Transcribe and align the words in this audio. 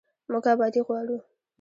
موږ 0.31 0.45
ابادي 0.53 0.81
غواړو 0.87 1.17